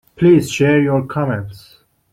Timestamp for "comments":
1.05-1.83